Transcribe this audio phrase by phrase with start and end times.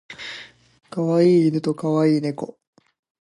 [0.89, 2.57] 可愛い犬と可愛い猫